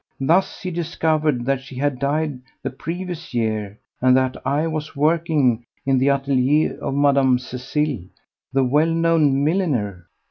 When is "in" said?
5.85-5.99